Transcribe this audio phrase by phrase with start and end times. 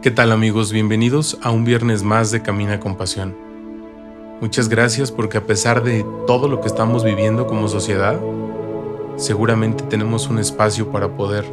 [0.00, 0.70] ¿Qué tal amigos?
[0.72, 3.36] Bienvenidos a un viernes más de Camina con Pasión.
[4.40, 8.16] Muchas gracias porque a pesar de todo lo que estamos viviendo como sociedad,
[9.16, 11.44] seguramente tenemos un espacio para poder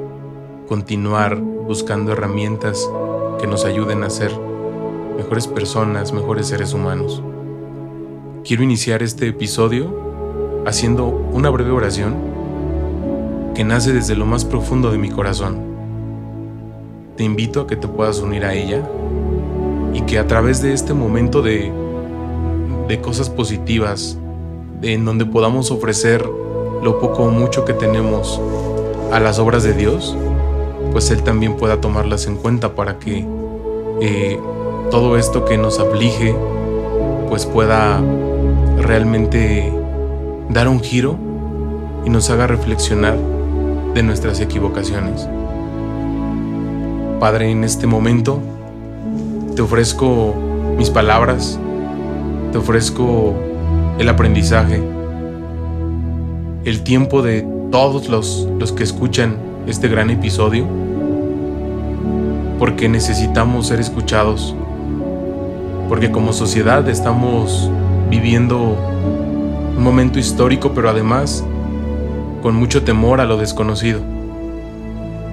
[0.68, 2.88] continuar buscando herramientas
[3.42, 4.32] que nos ayuden a ser
[5.18, 7.24] mejores personas, mejores seres humanos.
[8.44, 12.14] Quiero iniciar este episodio haciendo una breve oración
[13.56, 15.75] que nace desde lo más profundo de mi corazón
[17.16, 18.82] te invito a que te puedas unir a ella
[19.94, 21.72] y que a través de este momento de,
[22.88, 24.18] de cosas positivas,
[24.82, 26.26] en donde podamos ofrecer
[26.84, 28.40] lo poco o mucho que tenemos
[29.12, 30.16] a las obras de Dios,
[30.92, 33.26] pues Él también pueda tomarlas en cuenta para que
[34.02, 34.40] eh,
[34.92, 36.36] todo esto que nos aflige,
[37.30, 38.02] pues pueda
[38.78, 39.74] realmente
[40.50, 41.18] dar un giro
[42.06, 43.18] y nos haga reflexionar
[43.94, 45.28] de nuestras equivocaciones.
[47.20, 48.42] Padre, en este momento
[49.56, 50.36] te ofrezco
[50.78, 51.58] mis palabras,
[52.52, 53.34] te ofrezco
[53.98, 54.84] el aprendizaje,
[56.66, 60.66] el tiempo de todos los, los que escuchan este gran episodio,
[62.60, 64.54] porque necesitamos ser escuchados,
[65.88, 67.72] porque como sociedad estamos
[68.10, 68.76] viviendo
[69.78, 71.46] un momento histórico, pero además
[72.42, 74.15] con mucho temor a lo desconocido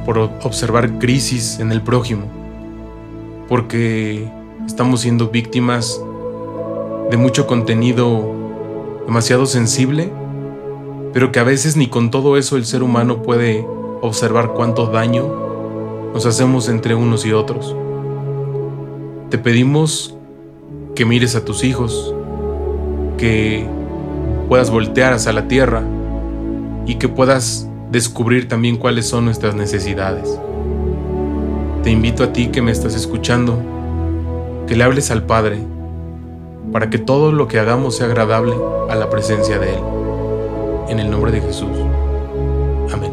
[0.04, 2.24] por observar crisis en el prójimo,
[3.48, 4.28] porque
[4.66, 6.00] estamos siendo víctimas
[7.10, 8.34] de mucho contenido
[9.06, 10.10] demasiado sensible,
[11.12, 13.66] pero que a veces ni con todo eso el ser humano puede
[14.00, 17.76] observar cuánto daño nos hacemos entre unos y otros.
[19.30, 20.16] Te pedimos
[20.94, 22.14] que mires a tus hijos,
[23.16, 23.66] que
[24.48, 25.82] puedas voltear hacia la tierra
[26.86, 30.26] y que puedas descubrir también cuáles son nuestras necesidades.
[31.82, 33.58] Te invito a ti que me estás escuchando,
[34.66, 35.58] que le hables al Padre,
[36.72, 38.54] para que todo lo que hagamos sea agradable
[38.88, 39.80] a la presencia de Él.
[40.88, 41.68] En el nombre de Jesús.
[42.90, 43.12] Amén.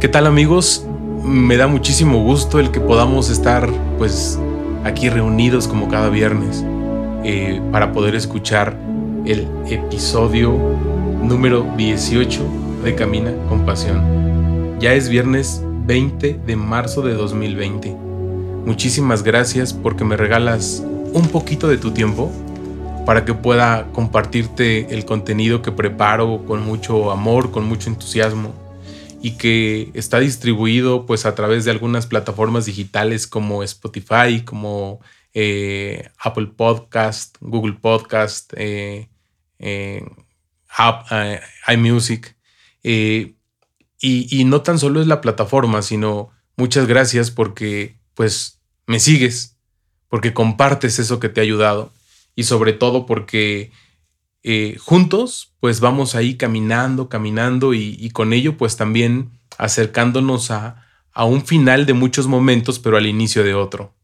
[0.00, 0.84] ¿Qué tal amigos?
[1.24, 4.38] Me da muchísimo gusto el que podamos estar pues
[4.84, 6.64] aquí reunidos como cada viernes
[7.24, 8.76] eh, para poder escuchar
[9.26, 10.56] el episodio
[11.22, 12.42] número 18
[12.84, 14.78] de Camina con Pasión.
[14.80, 17.94] Ya es viernes 20 de marzo de 2020.
[18.64, 20.82] Muchísimas gracias porque me regalas
[21.12, 22.30] un poquito de tu tiempo
[23.04, 28.52] para que pueda compartirte el contenido que preparo con mucho amor, con mucho entusiasmo
[29.22, 35.00] y que está distribuido pues a través de algunas plataformas digitales como Spotify, como
[35.34, 39.08] eh, Apple Podcast, Google Podcast, eh,
[39.58, 40.04] eh,
[41.68, 42.36] iMusic.
[42.82, 43.36] Y,
[44.00, 49.58] y, no tan solo es la plataforma, sino muchas gracias porque pues me sigues,
[50.08, 51.92] porque compartes eso que te ha ayudado
[52.34, 53.70] y sobre todo porque
[54.42, 61.24] eh, juntos, pues vamos ahí caminando, caminando y, con ello pues también acercándonos a, a
[61.24, 63.94] un final de muchos momentos, pero al inicio de otro.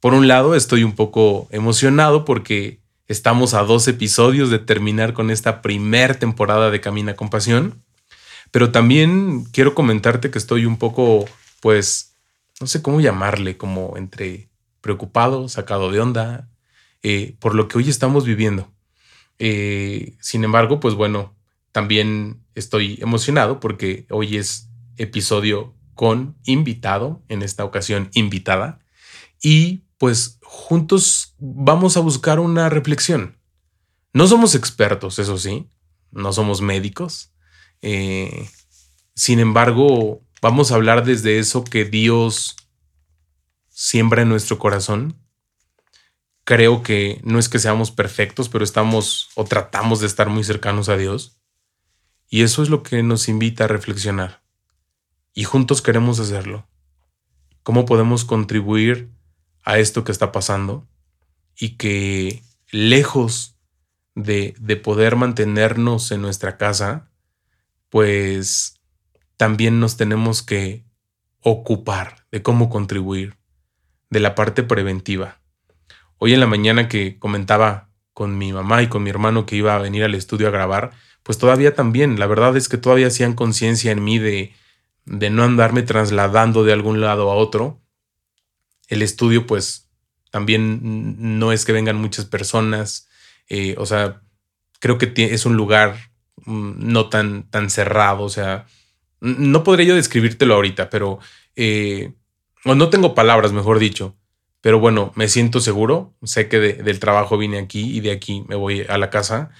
[0.00, 5.30] Por un lado, estoy un poco emocionado porque estamos a dos episodios de terminar con
[5.30, 7.82] esta primer temporada de Camina con Pasión,
[8.50, 11.26] pero también quiero comentarte que estoy un poco,
[11.60, 12.14] pues,
[12.60, 14.48] no sé cómo llamarle, como entre
[14.80, 16.48] preocupado, sacado de onda,
[17.02, 18.72] eh, por lo que hoy estamos viviendo.
[19.38, 21.34] Eh, sin embargo, pues bueno,
[21.72, 28.80] también estoy emocionado porque hoy es episodio con invitado, en esta ocasión invitada,
[29.42, 33.38] y pues juntos vamos a buscar una reflexión.
[34.12, 35.68] No somos expertos, eso sí,
[36.10, 37.32] no somos médicos.
[37.82, 38.48] Eh,
[39.14, 42.56] sin embargo, vamos a hablar desde eso que Dios
[43.68, 45.25] siembra en nuestro corazón
[46.46, 50.88] creo que no es que seamos perfectos, pero estamos o tratamos de estar muy cercanos
[50.88, 51.40] a Dios.
[52.30, 54.42] Y eso es lo que nos invita a reflexionar.
[55.34, 56.68] Y juntos queremos hacerlo.
[57.64, 59.10] ¿Cómo podemos contribuir
[59.64, 60.88] a esto que está pasando?
[61.56, 63.56] Y que lejos
[64.14, 67.10] de, de poder mantenernos en nuestra casa,
[67.88, 68.80] pues
[69.36, 70.84] también nos tenemos que
[71.40, 73.36] ocupar de cómo contribuir,
[74.10, 75.40] de la parte preventiva
[76.18, 79.74] Hoy en la mañana que comentaba con mi mamá y con mi hermano que iba
[79.74, 80.92] a venir al estudio a grabar,
[81.22, 84.54] pues todavía también, la verdad es que todavía hacían conciencia en mí de,
[85.04, 87.82] de no andarme trasladando de algún lado a otro.
[88.88, 89.90] El estudio pues
[90.30, 93.08] también no es que vengan muchas personas,
[93.48, 94.22] eh, o sea,
[94.80, 95.96] creo que es un lugar
[96.44, 98.66] mm, no tan, tan cerrado, o sea,
[99.20, 101.18] no podría yo describírtelo ahorita, pero
[101.54, 102.12] eh,
[102.64, 104.16] no tengo palabras, mejor dicho,
[104.66, 108.56] pero bueno, me siento seguro, sé que del trabajo vine aquí y de aquí me
[108.56, 109.50] voy a la casa,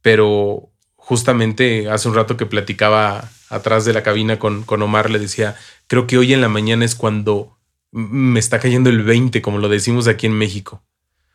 [0.00, 5.18] pero justamente hace un rato que platicaba atrás de la cabina con, con Omar, le
[5.18, 5.56] decía,
[5.88, 7.58] creo que hoy en la mañana es cuando
[7.90, 10.82] me está cayendo el 20, como lo decimos aquí en México.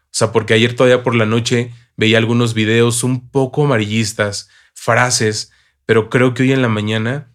[0.05, 5.51] O sea, porque ayer todavía por la noche veía algunos videos un poco amarillistas, frases,
[5.85, 7.31] pero creo que hoy en la mañana,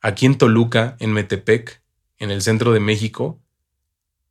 [0.00, 1.82] aquí en Toluca, en Metepec,
[2.16, 3.42] en el centro de México,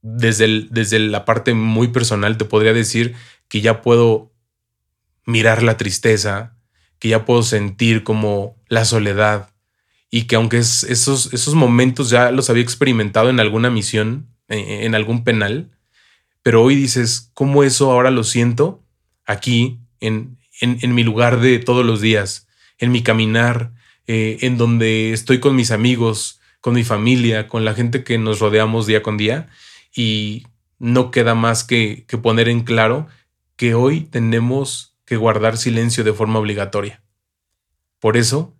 [0.07, 3.15] desde, desde la parte muy personal te podría decir
[3.47, 4.31] que ya puedo
[5.25, 6.55] mirar la tristeza,
[6.99, 9.49] que ya puedo sentir como la soledad
[10.11, 14.93] y que aunque esos, esos momentos ya los había experimentado en alguna misión, eh, en
[14.93, 15.71] algún penal,
[16.43, 18.83] pero hoy dices, ¿cómo eso ahora lo siento
[19.25, 22.47] aquí, en, en, mi lugar de todos los días,
[22.77, 23.73] en mi caminar,
[24.05, 28.39] eh, en donde estoy con mis amigos, con mi familia, con la gente que nos
[28.39, 29.49] rodeamos día con día?
[29.95, 30.45] Y
[30.77, 33.07] no queda más que, poner en claro
[33.55, 37.01] que hoy tenemos que guardar silencio de forma obligatoria.
[37.99, 38.53] Por eso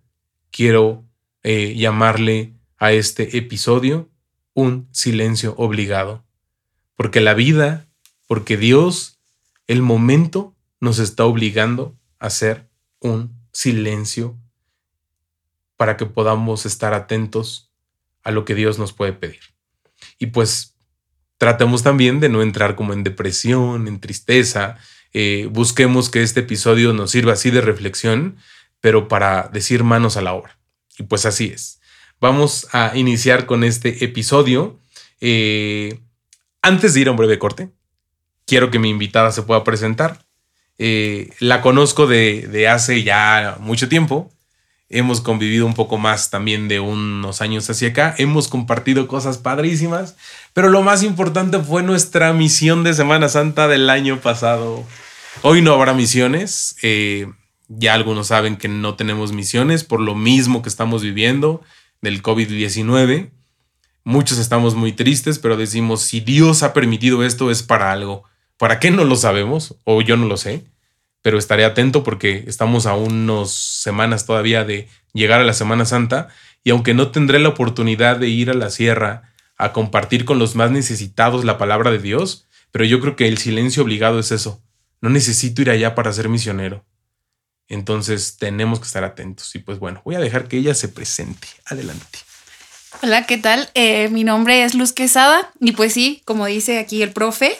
[0.50, 1.04] quiero
[1.42, 4.08] eh, llamarle a este episodio
[4.54, 6.26] un silencio obligado
[6.96, 7.86] porque la vida,
[8.26, 9.20] porque Dios,
[9.68, 12.68] el momento nos está obligando a hacer
[13.00, 14.36] un silencio
[15.76, 17.70] para que podamos estar atentos
[18.24, 19.40] a lo que Dios nos puede pedir.
[20.18, 20.74] Y pues
[21.38, 24.78] tratemos también de no entrar como en depresión, en tristeza.
[25.12, 28.36] Eh, busquemos que este episodio nos sirva así de reflexión,
[28.80, 30.58] pero para decir manos a la obra.
[30.98, 31.80] Y pues así es.
[32.20, 34.80] Vamos a iniciar con este episodio.
[35.20, 36.00] Eh,
[36.62, 37.70] antes de ir a un breve corte,
[38.46, 40.24] quiero que mi invitada se pueda presentar.
[40.78, 44.30] Eh, la conozco de, hace ya mucho tiempo.
[44.88, 48.14] Hemos convivido un poco más también de unos años hacia acá.
[48.18, 50.16] Hemos compartido cosas padrísimas.
[50.52, 54.84] Pero lo más importante fue nuestra misión de Semana Santa del año pasado.
[55.42, 56.76] Hoy no habrá misiones.
[56.82, 57.26] Eh,
[57.68, 61.62] ya algunos saben que no tenemos misiones por lo mismo que estamos viviendo
[62.00, 63.30] del COVID-19.
[64.04, 68.22] Muchos estamos muy tristes, pero decimos, si Dios ha permitido esto es para algo.
[68.56, 69.74] ¿Para qué no lo sabemos?
[69.82, 70.64] O yo no lo sé,
[71.26, 76.28] pero estaré atento porque estamos a unas semanas todavía de llegar a la Semana Santa
[76.62, 80.54] y aunque no tendré la oportunidad de ir a la sierra a compartir con los
[80.54, 84.62] más necesitados la palabra de Dios, pero yo creo que el silencio obligado es eso.
[85.00, 86.86] No necesito ir allá para ser misionero.
[87.66, 89.52] Entonces tenemos que estar atentos.
[89.56, 91.48] Y pues bueno, voy a dejar que ella se presente.
[91.64, 92.20] Adelante.
[93.02, 93.68] Hola, ¿qué tal?
[93.74, 97.58] Eh, mi nombre es Luz Quesada y pues sí, como dice aquí el profe.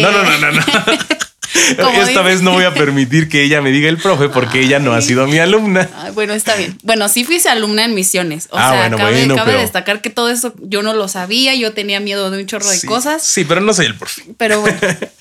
[0.00, 0.62] no, no, no, no, no.
[1.68, 4.92] Esta vez no voy a permitir que ella me diga el profe porque ella no
[4.92, 5.88] ha sido mi alumna.
[6.14, 6.78] bueno, está bien.
[6.82, 8.48] Bueno, sí fui alumna en misiones.
[8.50, 12.30] O ah, sea, cabe, destacar que todo eso yo no lo sabía, yo tenía miedo
[12.30, 13.22] de un chorro de cosas.
[13.22, 14.22] Sí, pero no soy el profe.
[14.36, 14.62] Pero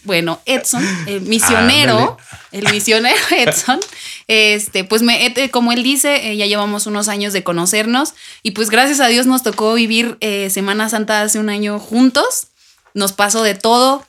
[0.03, 2.17] bueno, Edson, el misionero,
[2.51, 3.79] el misionero Edson,
[4.27, 8.13] este, pues me, como él dice, eh, ya llevamos unos años de conocernos
[8.43, 12.47] y pues gracias a Dios nos tocó vivir eh, Semana Santa hace un año juntos.
[12.95, 14.05] Nos pasó de todo,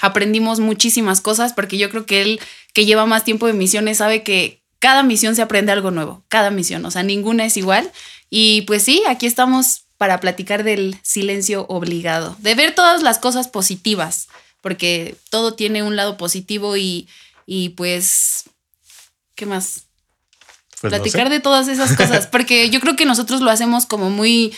[0.00, 2.40] aprendimos muchísimas cosas porque yo creo que él
[2.72, 6.50] que lleva más tiempo de misiones sabe que cada misión se aprende algo nuevo, cada
[6.50, 7.92] misión, o sea, ninguna es igual.
[8.30, 13.46] Y pues sí, aquí estamos para platicar del silencio obligado, de ver todas las cosas
[13.46, 14.26] positivas,
[14.60, 17.06] porque todo tiene un lado positivo y,
[17.46, 18.44] y pues,
[19.36, 19.84] ¿qué más?
[20.80, 24.52] Pues platicar de todas esas cosas, porque yo creo que nosotros lo hacemos como muy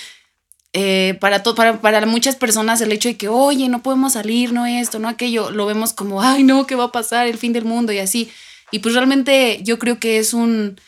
[0.76, 4.66] eh, para, para, para, muchas personas el hecho de que, oye, no podemos salir, no
[4.66, 7.28] esto, no aquello, lo vemos como, ay, no, ¿qué va a pasar?
[7.28, 8.28] El fin del mundo y así.
[8.72, 10.80] Y pues realmente yo creo que es un,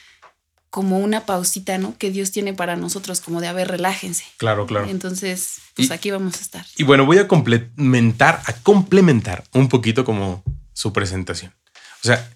[0.70, 1.96] como una pausita, ¿no?
[1.98, 4.24] Que Dios tiene para nosotros, como de, a ver, relájense.
[4.38, 4.88] Claro, claro.
[4.90, 6.66] Entonces, pues aquí vamos a estar.
[6.76, 11.54] Y bueno, voy a complementar, a complementar un poquito como su presentación.
[12.02, 12.28] O sea,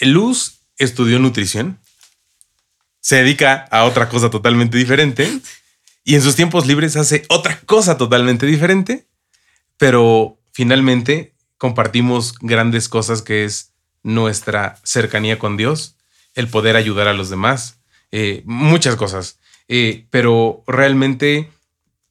[0.00, 1.78] Luz estudió nutrición,
[3.00, 5.28] se dedica a otra cosa totalmente diferente.
[6.04, 9.08] Y en sus tiempos libres hace otra cosa totalmente diferente,
[9.78, 15.96] pero finalmente compartimos grandes cosas que es nuestra cercanía con Dios,
[16.34, 17.80] el poder ayudar a los demás,
[18.12, 19.38] eh, muchas cosas.
[19.66, 21.50] Eh, pero realmente,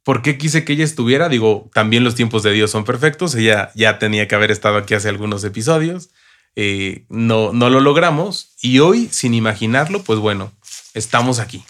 [0.03, 1.29] ¿por qué quise que ella estuviera?
[1.29, 4.95] Digo, también los tiempos de Dios son perfectos, ella ya tenía que haber estado aquí
[4.95, 6.09] hace algunos episodios,
[6.55, 10.51] eh, no, no lo logramos y hoy, sin imaginarlo, pues bueno,
[10.95, 11.63] estamos aquí,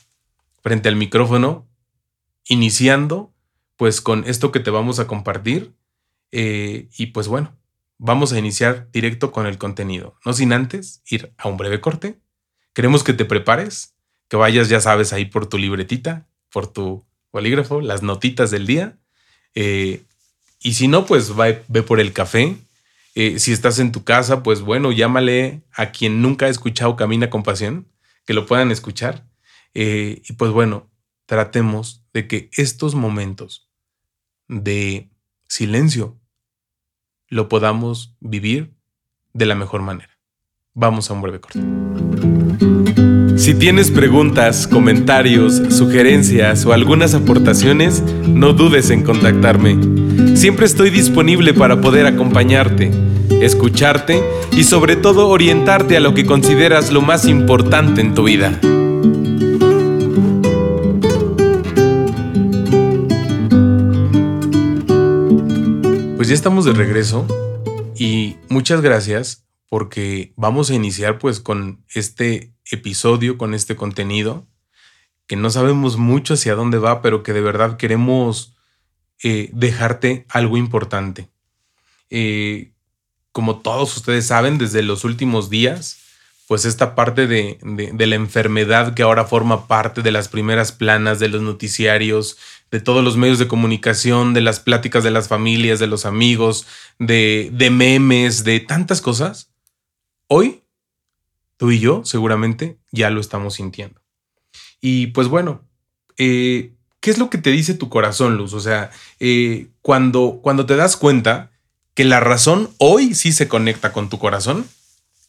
[0.61, 1.67] frente al micrófono,
[2.47, 3.33] iniciando
[3.77, 5.73] pues con esto que te vamos a compartir.
[6.31, 7.55] Eh, y pues bueno,
[7.97, 12.17] vamos a iniciar directo con el contenido, no sin antes ir a un breve corte,
[12.73, 13.93] queremos que te prepares,
[14.29, 18.97] que vayas, ya sabes, ahí por tu libretita, por tu bolígrafo, las notitas del día.
[19.53, 20.01] Eh,
[20.59, 22.55] y si no, pues ve por el café.
[23.13, 27.29] Eh, si estás en tu casa, pues bueno, llámale a quien nunca ha escuchado Camina
[27.29, 27.88] con Pasión,
[28.25, 29.27] que lo puedan escuchar.
[29.75, 30.89] Y pues bueno,
[31.25, 33.69] tratemos de que estos momentos
[34.47, 35.11] de
[35.47, 36.19] silencio
[37.27, 38.75] lo podamos vivir
[39.33, 40.11] de la mejor manera.
[40.73, 41.59] Vamos a un breve corte.
[43.35, 50.35] Si tienes preguntas, comentarios, sugerencias o algunas aportaciones, no dudes en contactarme.
[50.35, 52.91] Siempre estoy disponible para poder acompañarte,
[53.41, 58.59] escucharte y sobre todo orientarte a lo que consideras lo más importante en tu vida.
[66.23, 67.27] Pues ya estamos de regreso
[67.97, 74.47] y muchas gracias porque vamos a iniciar pues con este episodio, con este contenido,
[75.27, 78.55] que no sabemos mucho hacia dónde va, pero que de verdad queremos
[79.21, 81.27] eh, dejarte algo importante.
[82.09, 82.71] Eh,
[83.33, 85.97] como todos ustedes saben, desde los últimos días,
[86.47, 91.19] pues esta parte de, de, la enfermedad que ahora forma parte de las primeras planas
[91.19, 92.37] de los noticiarios,
[92.73, 96.65] de todos los medios de comunicación, de las pláticas de las familias, de los amigos,
[96.99, 99.53] de, de memes, de tantas cosas,
[100.35, 100.63] Hoy,
[101.57, 104.01] tú y yo seguramente ya lo estamos sintiendo.
[104.81, 105.61] Y pues bueno,
[106.17, 108.53] eh, ¿qué es lo que te dice tu corazón, Luz?
[108.53, 108.89] O sea,
[109.19, 111.51] eh, cuando, cuando te das cuenta
[111.93, 114.65] que la razón hoy sí se conecta con tu corazón,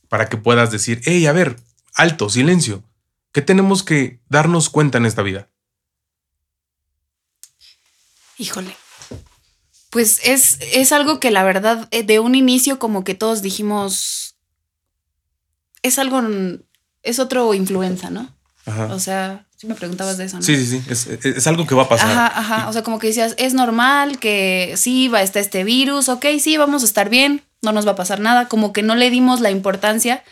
[0.08, 1.56] para que puedas decir, hey, a ver,
[1.94, 2.82] alto, silencio,
[3.32, 5.50] ¿qué tenemos que darnos cuenta en esta vida?
[8.38, 8.76] Híjole.
[9.91, 14.37] Pues es, es algo que la verdad eh, de un inicio como que todos dijimos,
[15.83, 16.21] es algo,
[17.03, 18.35] es otro influenza, ¿no?
[18.67, 18.87] Ajá.
[18.87, 20.43] O sea, si me preguntabas de eso, ¿no?
[20.43, 22.11] Sí, sí, sí, es, algo que va a pasar.
[22.11, 25.64] Ajá, ajá, o sea, como que decías, es normal que sí, va a estar este
[25.64, 28.83] virus, ok, sí, vamos a estar bien, no nos va a pasar nada, como que
[28.83, 30.25] no le dimos la importancia,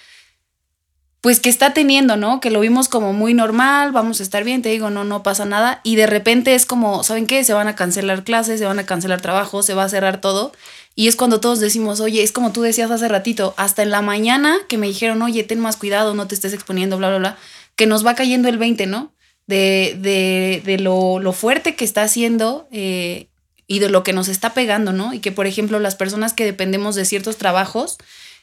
[1.22, 2.40] pues que está teniendo, ¿no?
[2.40, 5.44] Que lo vimos como muy normal, vamos a estar bien, te digo, no, no pasa
[5.44, 7.44] nada, y de repente es como, ¿saben qué?
[7.44, 10.52] Se van a cancelar clases, se van a cancelar trabajo, se va a cerrar todo,
[10.96, 14.02] y es cuando todos decimos, oye, es como tú decías hace ratito, hasta en la
[14.02, 17.38] mañana que me dijeron, oye, ten más cuidado, no te estés exponiendo, bla, bla, bla,
[17.76, 19.12] que nos va cayendo el 20, ¿no?
[19.46, 23.28] De, de, de lo, lo, fuerte que está haciendo eh,
[23.68, 25.14] y de lo que nos está pegando, ¿no?
[25.14, 27.98] Y que, por ejemplo, las personas que dependemos de ciertos trabajos,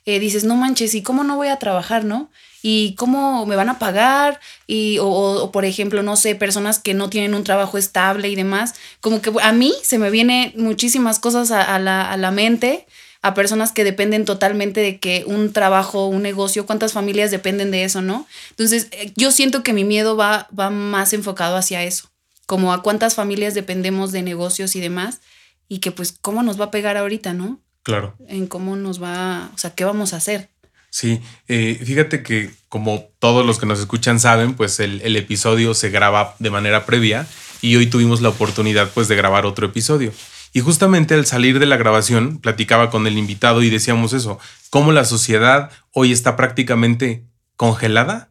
[0.06, 2.29] eh, dices, no manches, ¿y cómo no voy a trabajar, no?
[2.62, 4.39] ¿Y cómo me van a pagar?
[4.68, 8.75] Y, o, por ejemplo, no sé, personas que no tienen un trabajo estable y demás.
[9.01, 12.86] Como que a mí se me vienen muchísimas cosas a, la, a la mente,
[13.22, 17.84] a personas que dependen totalmente de que un trabajo, un negocio, cuántas familias dependen de
[17.84, 18.27] eso, ¿no?
[18.51, 22.10] Entonces, eh, yo siento que mi miedo va, va más enfocado hacia eso,
[22.46, 25.20] como a cuántas familias dependemos de negocios y demás,
[25.68, 27.60] y que pues cómo nos va a pegar ahorita, ¿no?
[27.89, 28.15] Claro.
[28.27, 30.50] En cómo nos va, o sea, qué vamos a hacer.
[30.91, 35.74] Sí, eh, fíjate que como todos los que nos escuchan saben, pues el, el, episodio
[35.74, 37.25] se graba de manera previa
[37.63, 40.13] y hoy tuvimos la oportunidad pues de grabar otro episodio.
[40.53, 44.38] Y justamente al salir de la grabación platicaba con el invitado y decíamos eso,
[44.69, 47.24] cómo la sociedad hoy está prácticamente
[47.55, 48.29] congelada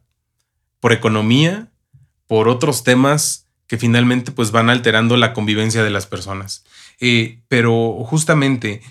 [0.79, 1.67] por economía,
[2.27, 6.63] por otros temas que finalmente pues van alterando la convivencia de las personas.
[7.01, 8.81] Eh, pero justamente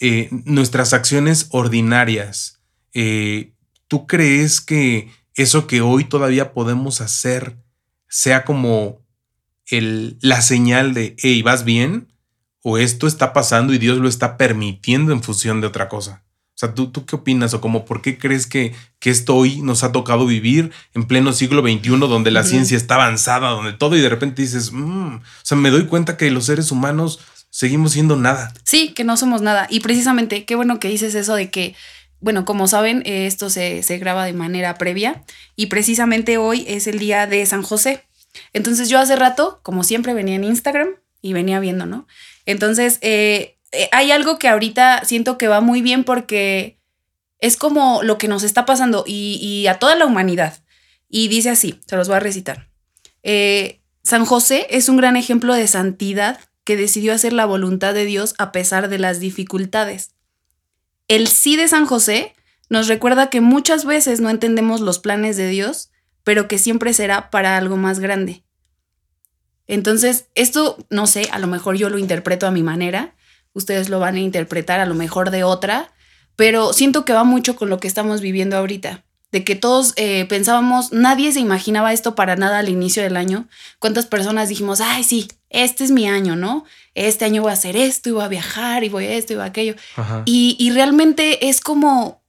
[0.00, 2.60] eh, nuestras acciones ordinarias,
[2.94, 3.52] eh,
[3.88, 7.56] ¿tú crees que eso que hoy todavía podemos hacer
[8.08, 9.00] sea como
[9.66, 12.12] el, la señal de, hey, ¿vas bien?
[12.62, 16.24] ¿O esto está pasando y Dios lo está permitiendo en función de otra cosa?
[16.48, 17.54] O sea, ¿tú, tú qué opinas?
[17.54, 21.32] ¿O como por qué crees que, que esto hoy nos ha tocado vivir en pleno
[21.32, 25.22] siglo XXI, donde la ciencia está avanzada, donde todo y de repente dices, mm", o
[25.44, 27.20] sea, me doy cuenta que los seres humanos
[27.58, 28.54] seguimos siendo nada.
[28.62, 29.66] Sí, que no somos nada.
[29.68, 31.74] Y precisamente, qué bueno que dices eso de que,
[32.20, 35.24] bueno, como saben, esto se, graba de manera previa
[35.56, 38.04] y precisamente hoy es el día de San José.
[38.52, 42.06] Entonces yo hace rato, como siempre, venía en Instagram y venía viendo, ¿no?
[42.46, 46.78] Entonces, eh, eh, hay algo que ahorita siento que va muy bien porque
[47.40, 50.62] es como lo que nos está pasando y, a toda la humanidad.
[51.08, 52.68] Y dice así, se los voy a recitar.
[53.24, 56.38] Eh, San José es un gran ejemplo de santidad
[56.68, 60.10] que decidió hacer la voluntad de Dios a pesar de las dificultades.
[61.08, 62.34] El sí de San José
[62.68, 65.88] nos recuerda que muchas veces no entendemos los planes de Dios,
[66.24, 68.44] pero que siempre será para algo más grande.
[69.66, 73.14] Entonces, esto, no sé, a lo mejor yo lo interpreto a mi manera,
[73.54, 75.94] ustedes lo van a interpretar a lo mejor de otra,
[76.36, 79.06] pero siento que va mucho con lo que estamos viviendo ahorita.
[79.30, 83.46] De que todos eh, pensábamos, nadie se imaginaba esto para nada al inicio del año.
[83.78, 86.64] ¿Cuántas personas dijimos, ay, sí, este es mi año, ¿no?
[86.94, 89.36] Este año voy a hacer esto y voy a viajar y voy a esto y
[89.36, 89.74] voy a aquello.
[90.24, 92.22] Y, y, realmente es como,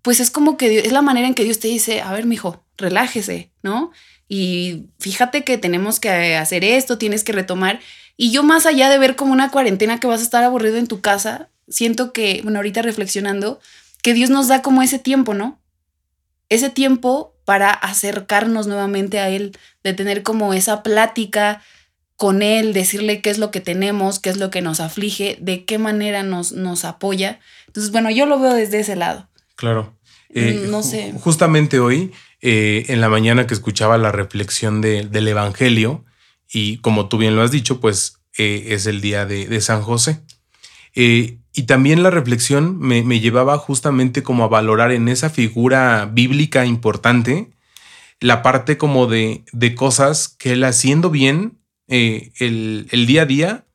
[0.00, 2.64] pues es como que es la manera en que Dios te dice, a ver, mijo,
[2.76, 3.92] relájese, ¿no?
[4.26, 7.80] Y fíjate que tenemos que hacer esto, tienes que retomar.
[8.16, 10.86] Y yo más allá de ver como una cuarentena que vas a estar aburrido en
[10.86, 13.60] tu casa, siento que, bueno, ahorita reflexionando,
[14.02, 15.60] que Dios nos da como ese tiempo, ¿no?
[16.48, 21.62] Ese tiempo para acercarnos nuevamente a Él, de tener como esa plática
[22.16, 25.64] con Él, decirle qué es lo que tenemos, qué es lo que nos aflige, de
[25.64, 27.40] qué manera nos, nos apoya.
[27.66, 29.28] Entonces, bueno, yo lo veo desde ese lado.
[29.56, 29.94] Claro.
[30.30, 31.12] Mm, eh, no sé.
[31.20, 36.04] Justamente hoy, eh, en la mañana que escuchaba la reflexión del Evangelio,
[36.50, 39.82] y como tú bien lo has dicho, pues eh, es el día de, de San
[39.82, 40.20] José.
[40.94, 46.66] Eh, y también la reflexión me, llevaba justamente como a valorar en esa figura bíblica
[46.66, 47.52] importante
[48.20, 53.66] la parte como de, de cosas que él haciendo bien eh, el, día a día,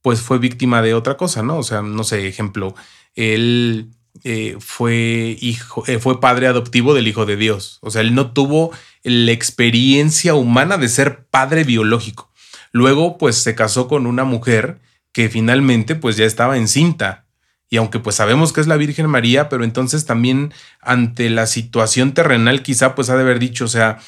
[0.00, 1.58] pues fue víctima de otra cosa, ¿no?
[1.58, 2.76] O sea, no sé, ejemplo,
[3.16, 3.90] él
[4.22, 7.78] eh, fue hijo, fue padre adoptivo del Hijo de Dios.
[7.82, 8.70] O sea, él no tuvo
[9.02, 12.30] la experiencia humana de ser padre biológico.
[12.70, 14.78] Luego, pues se casó con una mujer
[15.18, 17.24] que finalmente pues ya estaba encinta.
[17.68, 22.14] Y aunque pues sabemos que es la Virgen María, pero entonces también ante la situación
[22.14, 23.98] terrenal quizá pues ha de haber dicho, o sea,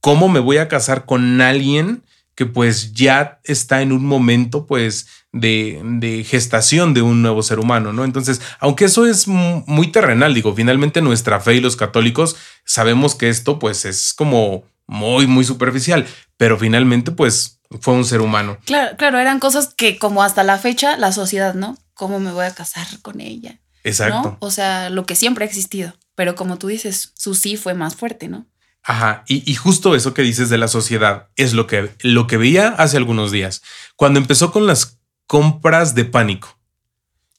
[0.00, 2.02] ¿cómo me voy a casar con alguien
[2.34, 7.58] que pues ya está en un momento pues de, de, gestación de un nuevo ser
[7.58, 8.02] humano, ¿no?
[8.02, 13.28] Entonces, aunque eso es muy terrenal, digo, finalmente nuestra fe y los católicos sabemos que
[13.28, 16.06] esto pues es como muy, muy superficial,
[16.38, 18.58] pero finalmente pues fue un ser humano.
[18.64, 21.78] Claro, claro, eran cosas que como hasta la fecha la sociedad, ¿no?
[21.94, 23.60] ¿Cómo me voy a casar con ella?
[23.84, 24.36] Exacto.
[24.40, 27.96] O sea, lo que siempre ha existido, pero como tú dices, su sí fue más
[27.96, 28.46] fuerte, ¿no?
[28.86, 32.68] Ajá, y, justo eso que dices de la sociedad es lo que, lo que veía
[32.68, 33.62] hace algunos días,
[33.96, 36.58] cuando empezó con las compras de pánico.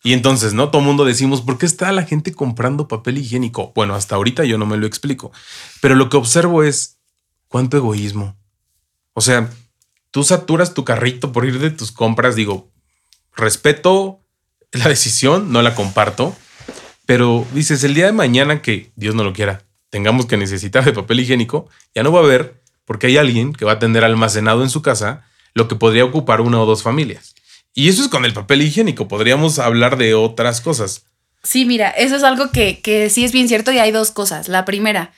[0.03, 0.69] Y entonces, ¿no?
[0.69, 3.73] Todo el mundo decimos, ¿por qué está la gente comprando papel higiénico?
[3.75, 5.31] Bueno, hasta ahorita yo no me lo explico,
[5.81, 6.97] pero lo que observo es
[7.47, 8.35] cuánto egoísmo.
[9.13, 9.49] O sea,
[10.15, 12.71] tú saturas tu carrito por ir de tus compras, digo,
[13.35, 14.21] respeto
[14.71, 16.33] la decisión, no la comparto,
[17.05, 20.93] pero dices, el día de mañana que Dios no lo quiera, tengamos que necesitar de
[20.93, 24.63] papel higiénico, ya no va a haber porque hay alguien que va a tener almacenado
[24.63, 27.35] en su casa lo que podría ocupar una o dos familias.
[27.73, 31.07] Y eso es con el papel higiénico, podríamos hablar de otras cosas.
[31.43, 34.47] Sí, mira, eso es algo que, que sí es bien cierto y hay dos cosas.
[34.47, 35.11] La primera,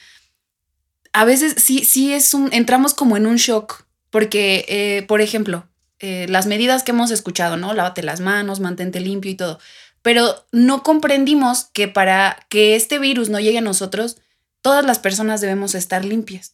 [1.13, 5.67] a veces sí, sí es un, entramos como en un shock porque, eh, por ejemplo,
[5.99, 7.73] eh, las medidas que hemos escuchado, ¿no?
[7.73, 9.59] Lávate las manos, mantente limpio y todo.
[10.01, 14.17] Pero no comprendimos que para que este virus no llegue a nosotros,
[14.61, 16.53] todas las personas debemos estar limpias.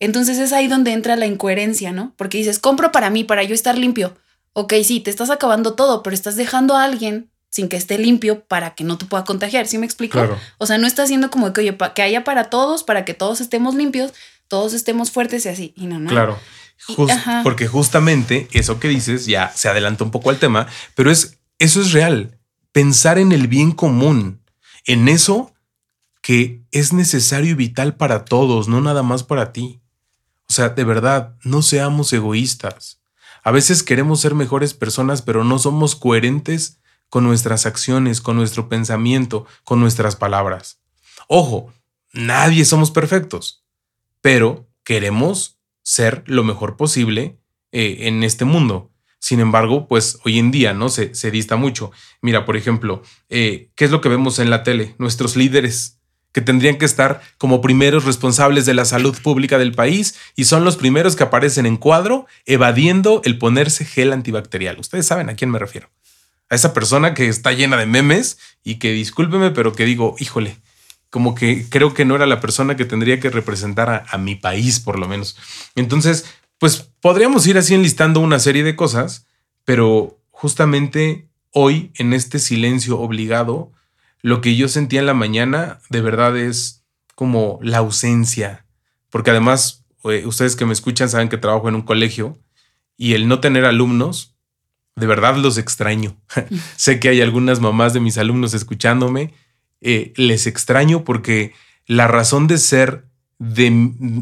[0.00, 2.12] Entonces es ahí donde entra la incoherencia, ¿no?
[2.16, 4.16] Porque dices, compro para mí, para yo estar limpio.
[4.52, 8.40] Ok, sí, te estás acabando todo, pero estás dejando a alguien sin que esté limpio
[8.44, 9.68] para que no te pueda contagiar.
[9.68, 10.18] ¿Sí me explico?
[10.58, 13.40] O sea, no está haciendo como que, oye, que haya para todos, para que todos
[13.40, 14.12] estemos limpios,
[14.48, 15.72] todos estemos fuertes y así.
[15.76, 16.10] Y no, no.
[16.10, 16.38] Claro
[17.42, 21.80] porque justamente eso que dices ya se adelanta un poco al tema, pero es eso
[21.80, 22.38] es real.
[22.72, 24.42] Pensar en el bien común,
[24.86, 25.54] en eso
[26.20, 29.80] que es necesario y vital para todos, no nada más para ti.
[30.48, 33.00] O sea, de verdad, no seamos egoístas.
[33.42, 38.68] A veces queremos ser mejores personas, pero no somos coherentes con nuestras acciones, con nuestro
[38.68, 40.80] pensamiento, con nuestras palabras.
[41.28, 41.72] Ojo,
[42.12, 43.64] nadie somos perfectos,
[44.20, 47.38] pero queremos ser lo mejor posible
[47.70, 48.90] eh, en este mundo.
[49.20, 50.88] Sin embargo, pues hoy en día, ¿no?
[50.88, 51.92] Se, dista mucho.
[52.20, 54.96] Mira, por ejemplo, eh, ¿qué es lo que vemos en la tele?
[54.98, 56.00] Nuestros líderes
[56.32, 60.64] que tendrían que estar como primeros responsables de la salud pública del país y son
[60.64, 64.78] los primeros que aparecen en cuadro evadiendo el ponerse gel antibacterial.
[64.80, 65.90] Ustedes saben a quién me refiero.
[66.50, 70.58] A esa persona que está llena de memes y que discúlpeme, pero que digo, híjole,
[71.14, 74.80] como que creo que no era la persona que tendría que representar a, mi país,
[74.80, 75.36] por lo menos.
[75.76, 76.26] Entonces,
[76.58, 79.28] pues podríamos ir así enlistando una serie de cosas,
[79.64, 83.70] pero justamente hoy, en este silencio obligado,
[84.22, 86.82] lo que yo sentía en la mañana de verdad es
[87.14, 88.66] como la ausencia,
[89.08, 92.40] porque además, eh, ustedes que me escuchan saben que trabajo en un colegio
[92.96, 94.34] y el no tener alumnos,
[94.96, 96.16] de verdad los extraño.
[96.76, 99.32] sé que hay algunas mamás de mis alumnos escuchándome
[99.84, 101.52] eh, les extraño porque
[101.86, 103.04] la razón de ser
[103.38, 103.70] de,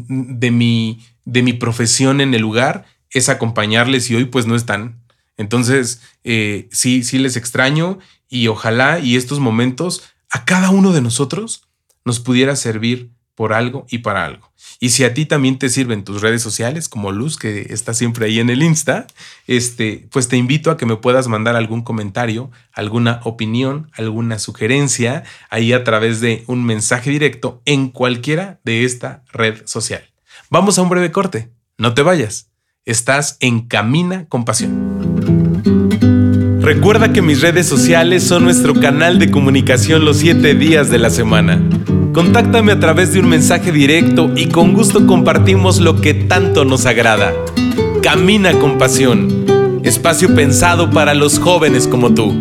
[0.09, 5.01] de, mi, de mi profesión en el lugar es acompañarles y hoy pues no están.
[5.37, 11.01] Entonces, eh, sí, sí les extraño y ojalá y estos momentos a cada uno de
[11.01, 11.63] nosotros
[12.03, 14.51] nos pudiera servir por algo y para algo.
[14.79, 18.25] Y si a ti también te sirven tus redes sociales, como Luz, que está siempre
[18.25, 19.07] ahí en el Insta,
[19.47, 25.23] este, pues te invito a que me puedas mandar algún comentario, alguna opinión, alguna sugerencia
[25.49, 30.03] ahí a través de un mensaje directo en cualquiera de esta red social.
[30.49, 31.49] Vamos a un breve corte.
[31.77, 32.51] No te vayas.
[32.85, 34.93] Estás en Camina con Pasión.
[36.61, 41.09] Recuerda que mis redes sociales son nuestro canal de comunicación los siete días de la
[41.09, 41.61] semana.
[42.13, 46.85] Contáctame a través de un mensaje directo y con gusto compartimos lo que tanto nos
[46.85, 47.33] agrada.
[48.03, 49.81] Camina con pasión.
[49.83, 52.31] Espacio pensado para los jóvenes como tú.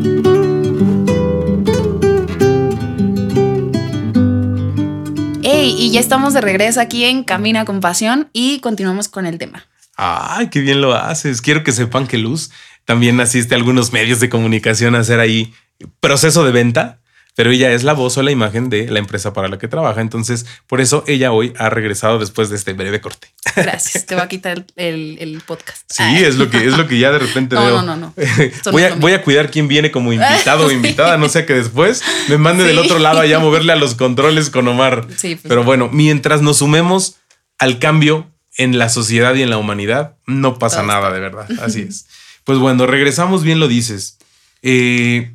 [5.43, 9.39] Hey, y ya estamos de regreso aquí en Camina con Pasión y continuamos con el
[9.39, 9.67] tema.
[9.97, 11.41] Ay, qué bien lo haces.
[11.41, 12.51] Quiero que sepan que Luz
[12.85, 15.55] también asiste a algunos medios de comunicación a hacer ahí
[16.01, 17.02] proceso de venta
[17.35, 20.01] pero ella es la voz o la imagen de la empresa para la que trabaja.
[20.01, 23.29] Entonces, por eso ella hoy ha regresado después de este breve corte.
[23.57, 24.05] Gracias.
[24.07, 25.91] Te va a quitar el, podcast.
[25.91, 27.83] Sí, es lo que es lo que ya de repente no, veo.
[27.83, 28.15] No, no, no.
[28.73, 31.17] voy, a, voy a cuidar quién viene como invitado o invitada.
[31.17, 34.51] No sea que después me mande del otro lado allá a moverle a los controles
[34.51, 35.07] con Omar.
[35.17, 37.17] Sí, pues Pero bueno, mientras nos sumemos
[37.59, 41.49] al cambio en la sociedad y en la humanidad, no pasa nada, de verdad.
[41.63, 42.07] Así es.
[42.45, 44.19] Pues bueno, regresamos, bien lo dices.
[44.63, 45.33] Eh,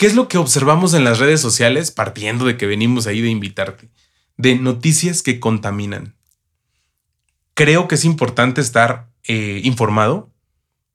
[0.00, 3.28] ¿Qué es lo que observamos en las redes sociales, partiendo de que venimos ahí de
[3.28, 3.90] invitarte?
[4.38, 6.16] De noticias que contaminan.
[7.52, 10.32] Creo que es importante estar eh, informado,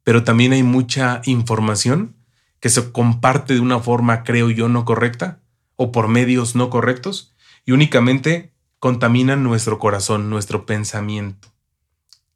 [0.04, 2.16] pero también hay mucha información
[2.60, 5.40] que se comparte de una forma, creo yo, no correcta
[5.76, 11.54] o por medios no correctos y únicamente contaminan nuestro corazón, nuestro pensamiento.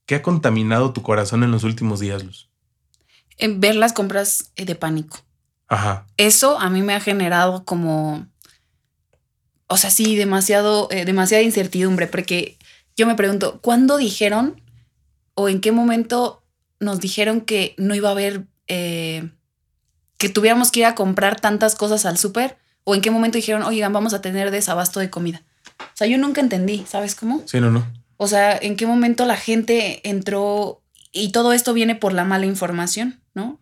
[0.05, 2.51] ¿Qué ha contaminado tu corazón en los últimos días, Luz?
[3.39, 5.25] En ver las compras eh, de pánico.
[5.69, 6.08] Ajá.
[6.17, 8.27] Eso a mí me ha generado como,
[9.67, 12.58] o sea, sí, demasiado, eh, demasiada incertidumbre, porque
[12.97, 14.62] yo me pregunto, ¿cuándo dijeron
[15.36, 16.43] o en qué momento
[16.79, 19.29] nos dijeron que no iba a haber, eh,
[20.17, 22.58] que tuviéramos que ir a comprar tantas cosas al súper?
[22.84, 25.43] ¿O en qué momento dijeron, oigan, vamos a tener desabasto de comida?
[25.79, 27.43] O sea, yo nunca entendí, ¿sabes cómo?
[27.45, 27.86] Sí, no, no.
[28.17, 32.45] O sea, ¿en qué momento la gente entró y todo esto viene por la mala
[32.45, 33.60] información, ¿no?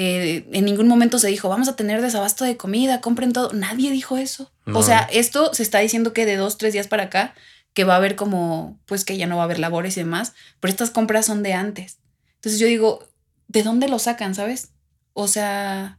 [0.00, 3.52] Eh, en ningún momento se dijo, vamos a tener desabasto de comida, compren todo.
[3.52, 4.52] Nadie dijo eso.
[4.72, 7.34] O sea, esto se está diciendo que de dos, tres días para acá,
[7.72, 10.34] que va a haber como, pues que ya no va a haber labores y demás,
[10.60, 11.98] pero estas compras son de antes.
[12.36, 13.08] Entonces yo digo,
[13.48, 14.70] ¿de dónde lo sacan, sabes?
[15.14, 15.98] O sea...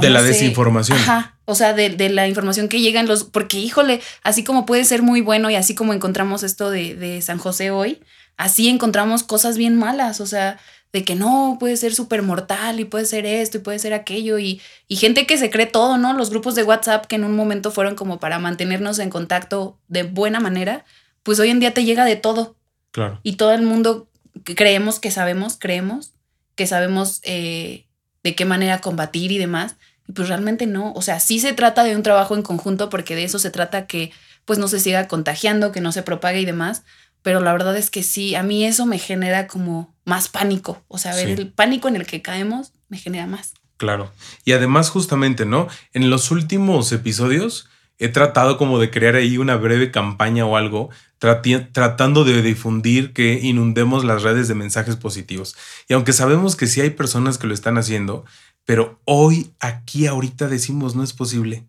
[0.00, 0.96] de la desinformación.
[0.96, 1.38] Ajá.
[1.44, 3.24] O sea, de, de, la información que llegan los.
[3.24, 7.20] Porque, híjole, así como puede ser muy bueno y así como encontramos esto de, de
[7.20, 8.02] San José hoy,
[8.38, 10.58] así encontramos cosas bien malas, o sea,
[10.92, 14.38] de que no, puede ser súper mortal y puede ser esto y puede ser aquello
[14.38, 16.12] y, y gente que se cree todo, ¿no?
[16.12, 20.02] Los grupos de WhatsApp que en un momento fueron como para mantenernos en contacto de
[20.02, 20.84] buena manera,
[21.22, 22.56] pues hoy en día te llega de todo.
[22.90, 23.20] Claro.
[23.22, 24.08] Y todo el mundo
[24.44, 26.12] creemos que sabemos, creemos
[26.56, 27.86] que sabemos eh,
[28.22, 29.76] de qué manera combatir y demás.
[30.06, 30.92] Y pues realmente no.
[30.92, 33.86] O sea, sí se trata de un trabajo en conjunto porque de eso se trata
[33.86, 34.12] que
[34.44, 36.82] pues no se siga contagiando, que no se propague y demás
[37.22, 40.98] pero la verdad es que sí, a mí eso me genera como más pánico, o
[40.98, 43.54] sea, ver el pánico en el que caemos me genera más.
[43.76, 44.12] Claro.
[44.44, 45.68] Y además justamente, ¿no?
[45.92, 50.90] En los últimos episodios he tratado como de crear ahí una breve campaña o algo,
[51.18, 55.56] tratando de difundir que inundemos las redes de mensajes positivos.
[55.88, 58.24] Y aunque sabemos que sí hay personas que lo están haciendo,
[58.64, 61.66] pero hoy, aquí, ahorita decimos no es posible.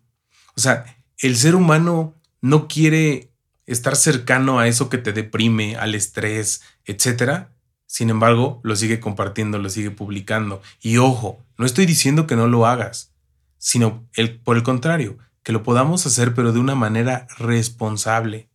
[0.56, 0.84] O sea,
[1.18, 3.33] el ser humano no quiere
[3.66, 7.50] estar cercano a eso que te deprime, al estrés, etcétera.
[7.86, 10.62] Sin embargo, lo sigue compartiendo, lo sigue publicando.
[10.80, 13.12] Y ojo, no estoy diciendo que no lo hagas,
[13.58, 14.06] sino
[14.42, 18.48] por el contrario, que lo podamos hacer, pero de una manera responsable.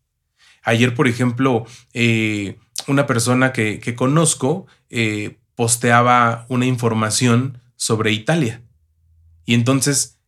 [0.63, 8.61] Ayer, por ejemplo, eh, una persona que, conozco eh, posteaba una información sobre Italia.
[9.45, 10.19] Y entonces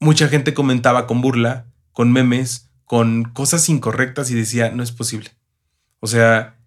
[0.00, 5.30] mucha gente comentaba con burla, con memes, con cosas incorrectas y decía, no es posible.
[6.00, 6.58] O sea,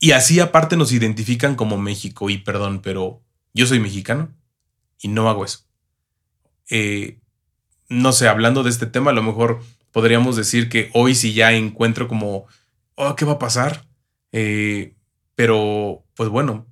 [0.00, 4.34] y así aparte nos identifican como México y perdón, pero yo soy mexicano
[4.98, 5.66] y no hago eso.
[6.70, 7.20] Eh,
[7.90, 9.60] no sé, hablando de este tema, a lo mejor
[9.92, 12.46] podríamos decir que hoy sí ya encuentro como,
[12.94, 13.86] oh, ¿qué va a pasar?
[14.32, 14.96] Eh,
[15.34, 16.66] pero, pues bueno,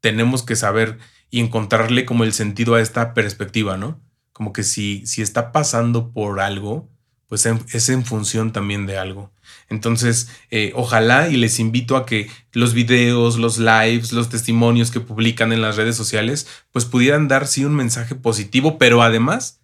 [0.00, 0.98] tenemos que saber
[1.28, 4.00] y encontrarle como el sentido a esta perspectiva, ¿no?
[4.32, 6.88] Como que si, si está pasando por algo,
[7.30, 9.30] pues es en función también de algo.
[9.68, 14.98] Entonces, eh, ojalá y les invito a que los videos, los lives, los testimonios que
[14.98, 19.60] publican en las redes sociales, pues pudieran dar sí un mensaje positivo, pero además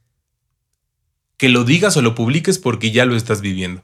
[1.39, 3.83] que lo digas o lo publiques porque ya lo estás viviendo.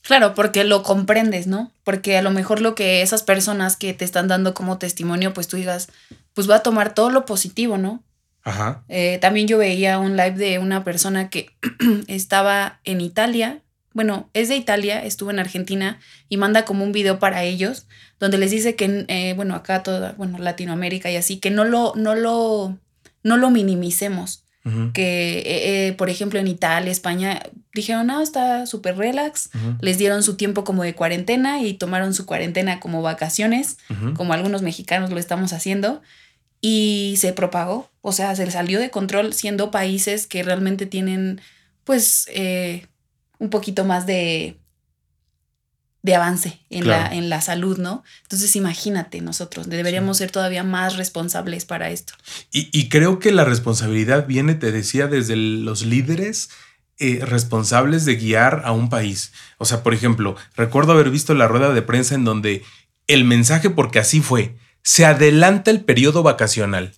[0.00, 1.72] Claro, porque lo comprendes, ¿no?
[1.84, 5.46] Porque a lo mejor lo que esas personas que te están dando como testimonio, pues
[5.46, 5.88] tú digas,
[6.32, 8.02] pues va a tomar todo lo positivo, ¿no?
[8.42, 8.84] Ajá.
[8.88, 11.50] Eh, también yo veía un live de una persona que
[12.08, 13.60] estaba en Italia,
[13.92, 15.98] bueno, es de Italia, estuvo en Argentina
[16.28, 17.86] y manda como un video para ellos,
[18.20, 21.92] donde les dice que, eh, bueno, acá toda, bueno, Latinoamérica y así, que no lo,
[21.96, 22.78] no lo,
[23.22, 24.44] no lo minimicemos.
[24.92, 27.42] Que, eh, eh, por ejemplo, en Italia, España,
[27.74, 29.50] dijeron, no, está súper relax.
[29.80, 33.78] Les dieron su tiempo como de cuarentena y tomaron su cuarentena como vacaciones,
[34.14, 36.02] como algunos mexicanos lo estamos haciendo.
[36.60, 41.40] Y se propagó, o sea, se salió de control siendo países que realmente tienen,
[41.84, 42.86] pues, eh,
[43.38, 44.60] un poquito más de,
[46.02, 48.02] de avance en, la, en la salud, ¿no?
[48.22, 52.14] Entonces imagínate nosotros, deberíamos ser todavía más responsables para esto.
[52.50, 56.50] Y, creo que la responsabilidad viene, te decía, desde los líderes
[56.98, 59.32] eh, responsables de guiar a un país.
[59.58, 62.62] O sea, por ejemplo, recuerdo haber visto la rueda de prensa en donde
[63.06, 66.92] el mensaje, porque así fue, se adelanta el periodo vacacional.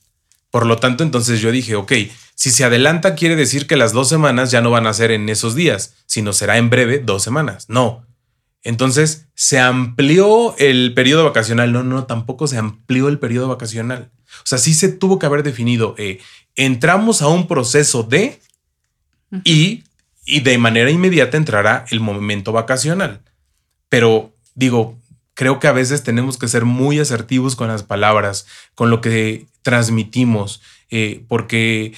[0.50, 1.92] Por lo tanto, entonces yo dije, ok,
[2.34, 5.28] si se adelanta quiere decir que las dos semanas ya no van a ser en
[5.28, 7.68] esos días, sino será en breve dos semanas.
[7.68, 8.06] No,
[8.62, 11.72] entonces, ¿se amplió el periodo vacacional?
[11.72, 14.10] No, no, tampoco se amplió el periodo vacacional.
[14.38, 16.20] O sea, sí se tuvo que haber definido, eh,
[16.54, 18.40] entramos a un proceso de
[19.44, 19.84] y,
[20.24, 23.20] y de manera inmediata entrará el momento vacacional.
[23.88, 24.98] Pero digo,
[25.42, 29.48] creo que a veces tenemos que ser muy asertivos con las palabras, con lo que
[29.62, 31.94] transmitimos, eh, porque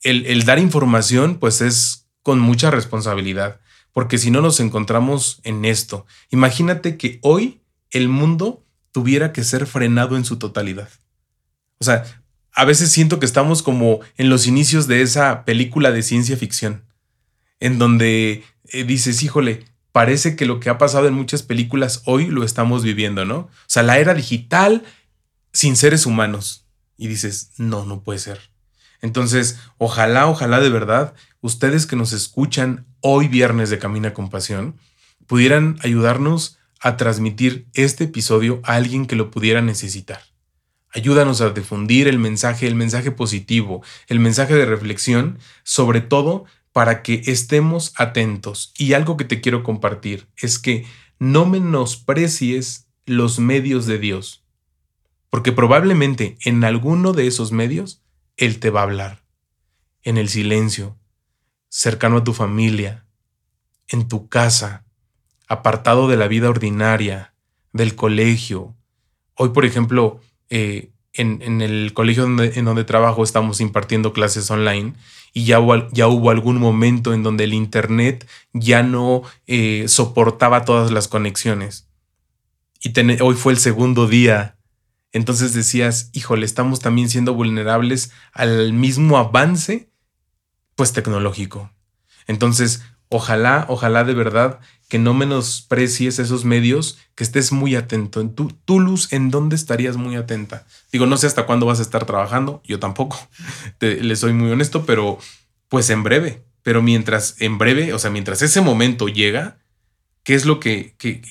[0.00, 3.60] el, el dar información pues es con mucha responsabilidad
[3.92, 6.06] porque si no nos encontramos en esto.
[6.30, 10.88] Imagínate que hoy el mundo tuviera que ser frenado en su totalidad.
[11.78, 12.02] O sea,
[12.54, 16.82] a veces siento que estamos como en los inicios de esa película de ciencia ficción,
[17.60, 19.64] en donde eh, dices, híjole,
[19.96, 23.38] parece que lo que ha pasado en muchas películas hoy lo estamos viviendo, ¿no?
[23.38, 24.84] O sea, la era digital
[25.54, 26.66] sin seres humanos.
[26.98, 28.50] Y dices, no, no puede ser.
[29.00, 34.76] Entonces, ojalá, ojalá de verdad, ustedes que nos escuchan hoy viernes de Camina con Pasión,
[35.26, 40.20] pudieran ayudarnos a transmitir este episodio a alguien que lo pudiera necesitar.
[40.92, 46.44] Ayúdanos a difundir el mensaje, el mensaje positivo, el mensaje de reflexión, sobre todo
[46.76, 48.74] para que estemos atentos.
[48.76, 50.84] Y algo que te quiero compartir es que
[51.18, 54.44] no menosprecies los medios de Dios,
[55.30, 58.02] porque probablemente en alguno de esos medios
[58.36, 59.22] Él te va a hablar,
[60.02, 60.98] en el silencio,
[61.70, 63.06] cercano a tu familia,
[63.88, 64.84] en tu casa,
[65.48, 67.32] apartado de la vida ordinaria,
[67.72, 68.76] del colegio.
[69.32, 74.94] Hoy, por ejemplo, eh, en, el colegio en donde trabajo estamos impartiendo clases online
[75.32, 80.64] y ya hubo, ya hubo algún momento en donde el Internet ya no eh, soportaba
[80.64, 81.88] todas las conexiones.
[82.82, 84.56] Y hoy fue el segundo día.
[85.12, 89.90] Entonces decías, híjole, estamos también siendo vulnerables al mismo avance
[90.74, 91.70] pues tecnológico.
[92.26, 98.20] Entonces, ojalá, ojalá de verdad que no menosprecies esos medios, que estés muy atento.
[98.20, 100.66] En tu, tu luz, ¿en dónde estarías muy atenta?
[100.92, 103.18] Digo, no sé hasta cuándo vas a estar trabajando, yo tampoco,
[103.80, 105.18] le soy muy honesto, pero
[105.68, 106.44] pues en breve.
[106.62, 109.58] Pero mientras, en breve, o sea, mientras ese momento llega,
[110.24, 111.22] ¿qué es lo que, que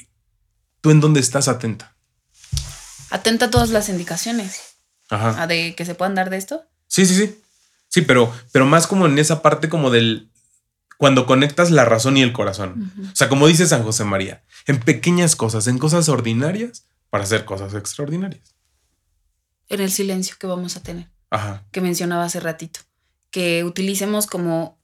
[0.79, 1.95] tú en dónde estás atenta?
[3.09, 4.75] Atenta a todas las indicaciones.
[5.09, 5.45] Ajá.
[5.45, 6.63] de que se puedan dar de esto.
[6.87, 7.41] Sí, sí, sí.
[7.89, 10.29] Sí, pero, pero más como en esa parte como del
[10.97, 12.91] cuando conectas la razón y el corazón.
[13.12, 17.45] O sea, como dice San José María, en pequeñas cosas, en cosas ordinarias, para hacer
[17.45, 18.55] cosas extraordinarias.
[19.69, 21.08] En el silencio que vamos a tener.
[21.29, 21.63] Ajá.
[21.71, 22.81] Que mencionaba hace ratito.
[23.31, 24.77] Que utilicemos como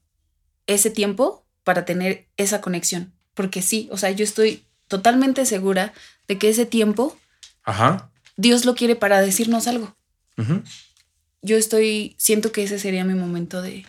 [0.66, 3.12] ese tiempo para tener esa conexión.
[3.34, 5.92] Porque sí, o sea, yo estoy totalmente segura
[6.28, 7.16] de que ese tiempo,
[7.64, 8.10] Ajá.
[8.36, 9.94] Dios lo quiere para decirnos algo.
[11.42, 13.86] Yo estoy, siento que ese sería mi momento de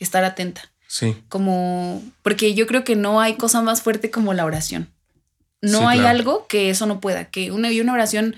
[0.00, 0.70] estar atenta.
[0.86, 1.16] Sí.
[1.28, 4.90] Como, porque yo creo que no hay cosa más fuerte como la oración.
[5.62, 8.36] No hay algo que eso no pueda, que una, y una oración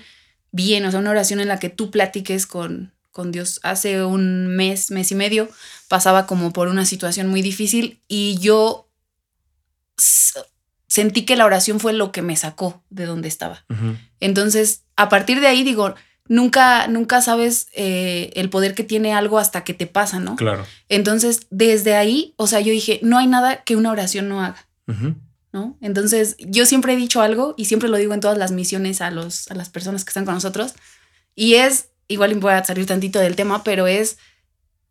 [0.51, 3.59] bien, o sea, una oración en la que tú platiques con, con Dios.
[3.63, 5.49] Hace un mes, mes y medio,
[5.87, 8.89] pasaba como por una situación muy difícil y yo
[10.87, 13.65] sentí que la oración fue lo que me sacó de donde estaba.
[14.19, 15.93] Entonces, a partir de ahí digo,
[16.29, 20.37] nunca, nunca sabes eh, el poder que tiene algo hasta que te pasa, ¿no?
[20.37, 20.65] Claro.
[20.87, 24.65] Entonces, desde ahí, o sea, yo dije, no hay nada que una oración no haga.
[25.51, 25.77] ¿No?
[25.81, 29.11] Entonces, yo siempre he dicho algo y siempre lo digo en todas las misiones a,
[29.11, 30.73] los, a las personas que están con nosotros.
[31.35, 34.17] Y es, igual voy a salir tantito del tema, pero es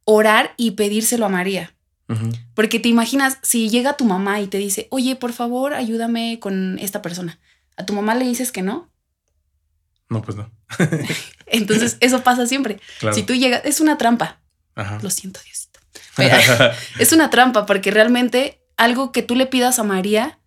[0.05, 1.74] orar y pedírselo a María.
[2.55, 6.79] Porque te imaginas, si llega tu mamá y te dice, oye, por favor, ayúdame con
[6.79, 7.38] esta persona,
[7.77, 8.88] ¿a tu mamá le dices que no?
[10.09, 10.51] No, pues no.
[11.47, 12.81] Entonces, eso pasa siempre.
[13.12, 14.40] Si tú llegas, es una trampa.
[15.03, 15.81] Lo siento, Diosito.
[16.99, 20.38] es una trampa porque realmente algo que tú le pidas a María,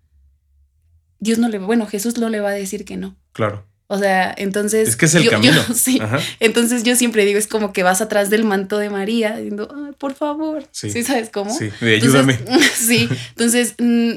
[1.20, 3.16] Dios no le, bueno, Jesús no le va a decir que no.
[3.34, 3.68] Claro.
[3.88, 4.88] O sea, entonces.
[4.88, 5.62] Es que es el camino.
[5.76, 6.02] sí.
[6.40, 9.94] Entonces yo siempre digo, es como que vas atrás del manto de María, diciendo, Ay,
[9.98, 10.66] por favor.
[10.72, 11.04] Sí.
[11.04, 11.54] ¿Sabes cómo?
[11.54, 12.40] Sí, ayúdame.
[12.74, 13.10] sí.
[13.32, 14.12] Entonces, mm,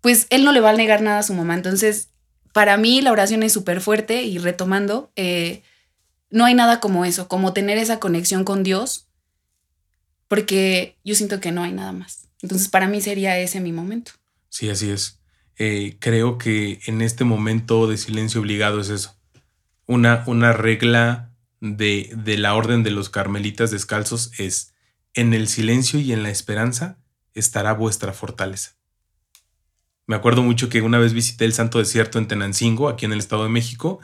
[0.00, 1.54] pues él no le va a negar nada a su mamá.
[1.54, 2.08] Entonces,
[2.52, 5.62] para mí la oración es súper fuerte y retomando, eh,
[6.30, 9.06] no hay nada como eso, como tener esa conexión con Dios,
[10.28, 12.28] porque yo siento que no hay nada más.
[12.42, 14.12] Entonces, para mí sería ese mi momento.
[14.48, 15.18] Sí, así es.
[15.56, 19.16] Eh, creo que en este momento de silencio obligado es eso.
[19.86, 24.72] Una, una regla de, de la orden de los carmelitas descalzos es,
[25.14, 26.98] en el silencio y en la esperanza
[27.34, 28.76] estará vuestra fortaleza.
[30.10, 33.20] Me acuerdo mucho que una vez visité el Santo Desierto en Tenancingo, aquí en el
[33.20, 34.00] Estado de México,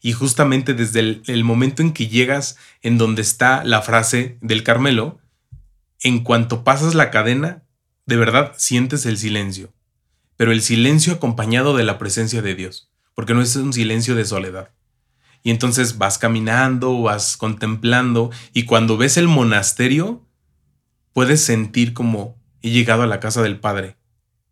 [0.00, 5.18] y justamente desde el, momento en que llegas en donde está la frase del Carmelo,
[6.00, 7.62] en cuanto pasas la cadena,
[8.06, 9.70] de verdad sientes el silencio
[10.38, 14.24] pero el silencio acompañado de la presencia de Dios, porque no es un silencio de
[14.24, 14.70] soledad.
[15.42, 20.26] Y entonces vas caminando, vas contemplando, y cuando ves el monasterio,
[21.12, 23.98] puedes sentir como he llegado a la casa del Padre,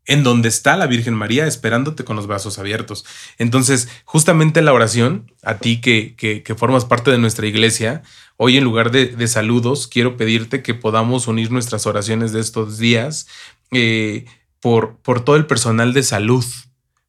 [0.09, 3.05] en donde está la Virgen María esperándote con los brazos abiertos.
[3.39, 8.03] Entonces, justamente la oración, a ti que, que, formas parte de nuestra iglesia,
[8.37, 12.79] hoy en lugar de, de, saludos, quiero pedirte que podamos unir nuestras oraciones de estos
[12.79, 13.29] días.
[13.71, 14.25] Eh,
[14.61, 16.45] por, por todo el personal de salud,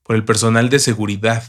[0.03, 1.43] por el personal de seguridad,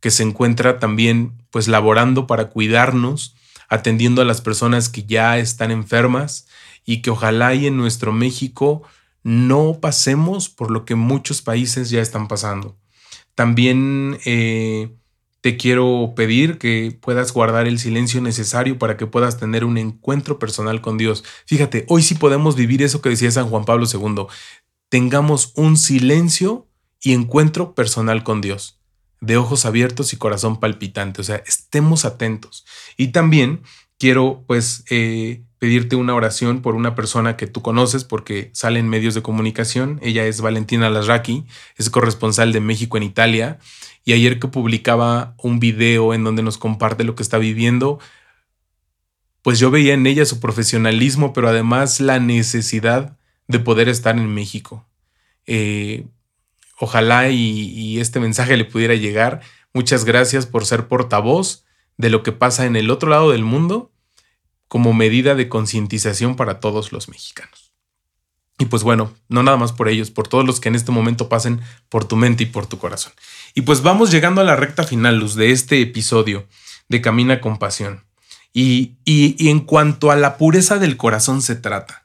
[0.00, 3.34] que se encuentra también pues laborando para cuidarnos,
[3.68, 6.46] atendiendo a las personas que ya están enfermas
[6.84, 8.82] y que ojalá y en nuestro México
[9.24, 12.78] no pasemos por lo que muchos países ya están pasando.
[13.34, 14.94] También eh,
[15.40, 20.38] te quiero pedir que puedas guardar el silencio necesario para que puedas tener un encuentro
[20.38, 21.24] personal con Dios.
[21.46, 24.26] Fíjate, hoy sí podemos vivir eso que decía San Juan Pablo II
[24.94, 26.68] tengamos un silencio
[27.02, 28.80] y encuentro personal con Dios,
[29.20, 32.64] de ojos abiertos y corazón palpitante, o sea, estemos atentos.
[32.96, 33.62] Y también
[33.98, 38.86] quiero pues eh, pedirte una oración por una persona que tú conoces porque sale en
[38.86, 41.46] medios de comunicación, ella es Valentina Lasraki,
[41.78, 43.58] es corresponsal de México en Italia,
[44.04, 47.98] y ayer que publicaba un video en donde nos comparte lo que está viviendo,
[49.40, 53.16] pues yo veía en ella su profesionalismo, pero además la necesidad
[53.48, 54.86] de poder estar en México.
[55.46, 56.04] Eh,
[56.78, 59.40] ojalá y, este mensaje le pudiera llegar.
[59.72, 61.64] Muchas gracias por ser portavoz
[61.96, 63.93] de lo que pasa en el otro lado del mundo
[64.68, 67.72] como medida de concientización para todos los mexicanos.
[68.58, 71.28] Y pues bueno, no nada más por ellos, por todos los que en este momento
[71.28, 73.12] pasen por tu mente y por tu corazón.
[73.54, 76.46] Y pues vamos llegando a la recta final, Luz, de este episodio
[76.88, 78.04] de Camina con Pasión.
[78.52, 78.96] y
[79.48, 82.04] en cuanto a la pureza del corazón se trata,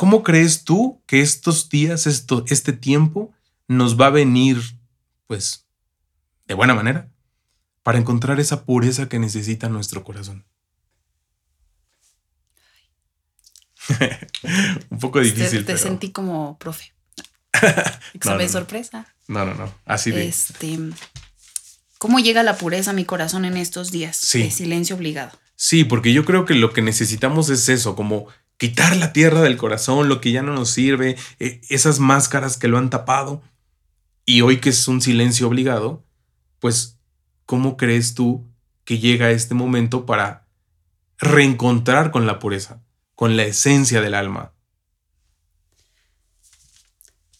[0.00, 3.34] ¿Cómo crees tú que estos días, esto, este tiempo,
[3.68, 4.56] nos va a venir,
[5.26, 5.68] pues,
[6.46, 7.10] de buena manera,
[7.82, 10.46] para encontrar esa pureza que necesita nuestro corazón?
[14.90, 15.64] Un poco difícil.
[15.64, 16.92] Te, sentí como profe.
[18.14, 19.06] Examen sorpresa.
[19.28, 19.72] No, no, no.
[19.84, 20.28] Así de.
[20.28, 20.78] Este,
[21.98, 25.38] ¿Cómo llega la pureza a mi corazón en estos días de silencio obligado?
[25.56, 28.26] Sí, porque yo creo que lo que necesitamos es eso, como
[28.56, 32.68] quitar la tierra del corazón, lo que ya no nos sirve, e, esas máscaras que
[32.68, 33.42] lo han tapado.
[34.24, 36.02] Y hoy que es un silencio obligado,
[36.58, 36.98] pues,
[37.44, 38.46] ¿cómo crees tú
[38.84, 40.46] que llega este momento para
[41.18, 42.82] reencontrar con la pureza,
[43.20, 44.52] con la esencia del alma?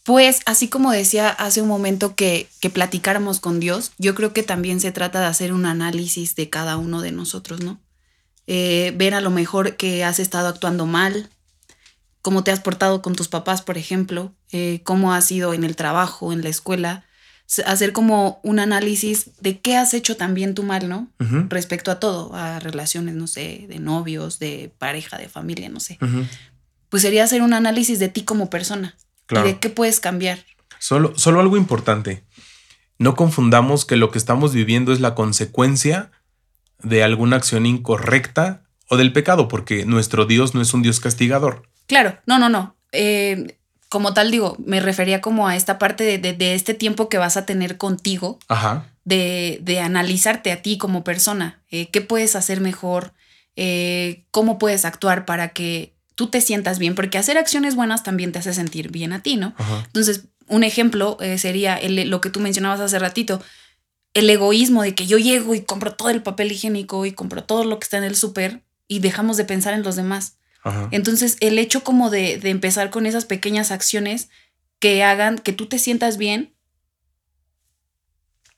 [0.05, 4.45] Pues así como decía hace un momento que, que platicáramos con Dios, yo creo que
[4.45, 7.81] también se trata de hacer un análisis de cada uno de nosotros, ¿no?
[8.53, 11.31] eh, ver a lo mejor que has estado actuando mal,
[12.21, 15.77] cómo te has portado con tus papás, por ejemplo, eh, cómo has sido en el
[15.77, 17.05] trabajo, en la escuela,
[17.67, 21.09] hacer como un análisis de qué has hecho también tú mal, ¿no?
[21.49, 25.99] Respecto a todo, a relaciones, no sé, de novios, de pareja, de familia, no sé.
[26.89, 28.97] Pues sería hacer un análisis de ti como persona
[29.31, 30.45] y de qué puedes cambiar.
[30.79, 32.25] Solo, solo algo importante.
[32.99, 36.11] No confundamos que lo que estamos viviendo es la consecuencia
[36.83, 41.63] de alguna acción incorrecta o del pecado, porque nuestro Dios no es un Dios castigador.
[41.87, 42.77] Claro, no, no, no.
[42.93, 43.59] Eh,
[43.91, 47.45] como tal digo, me refería como a esta parte de, este tiempo que vas a
[47.45, 48.39] tener contigo,
[49.05, 53.13] De, analizarte a ti como persona, eh, qué puedes hacer mejor,
[53.57, 58.31] eh, cómo puedes actuar para que tú te sientas bien, porque hacer acciones buenas también
[58.31, 59.55] te hace sentir bien a ti, ¿no?
[59.87, 63.43] Entonces, un ejemplo eh, sería lo que tú mencionabas hace ratito,
[64.15, 67.65] el egoísmo de que yo llego y compro todo el papel higiénico y compro todo
[67.65, 70.37] lo que está en el súper y dejamos de pensar en los demás.
[70.91, 74.29] Entonces, el hecho como de, empezar con esas pequeñas acciones
[74.79, 76.55] que hagan que tú te sientas bien,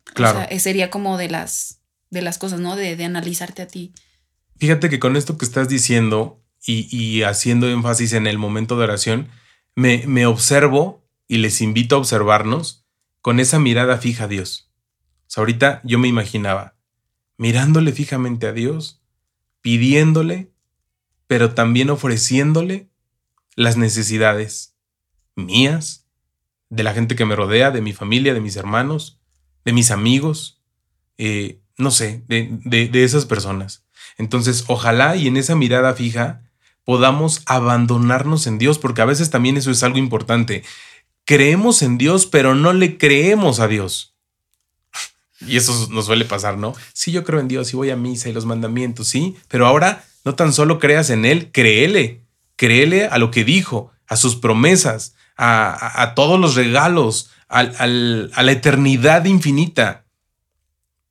[0.05, 0.47] claro.
[0.59, 1.81] sería como de las,
[2.11, 2.77] de las cosas, ¿no?
[2.77, 3.93] De, de analizarte a ti.
[4.59, 9.29] Fíjate que con esto que estás diciendo y, haciendo énfasis en el momento de oración,
[9.75, 12.87] me, me observo y les invito a observarnos
[13.21, 14.71] con esa mirada fija a Dios.
[15.27, 16.77] O sea, ahorita yo me imaginaba
[17.37, 19.03] mirándole fijamente a Dios,
[19.61, 20.52] pidiéndole,
[21.33, 22.91] pero también ofreciéndole
[23.57, 24.75] las necesidades
[25.35, 26.05] mías,
[26.69, 29.19] de la gente que me rodea, de mi familia, de mis hermanos,
[29.65, 30.61] de mis amigos,
[31.17, 33.83] eh, no sé, de, de esas personas.
[34.19, 36.43] Entonces, ojalá y en esa mirada fija
[36.85, 40.65] podamos abandonarnos en Dios, porque a veces también eso es algo importante.
[41.25, 44.15] Creemos en Dios, pero no le creemos a Dios.
[45.41, 46.75] Y eso nos suele pasar, ¿no?
[46.93, 50.05] Sí, yo creo en Dios y voy a misa y los mandamientos, sí, pero ahora
[50.25, 52.25] no tan solo creas en Él, créele,
[52.57, 59.25] créele a lo que dijo, a sus promesas, a, todos los regalos, a la eternidad
[59.25, 60.05] infinita.